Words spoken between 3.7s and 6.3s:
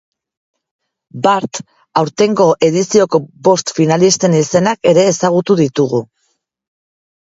finalisten izenak ere ezagutu ditugu.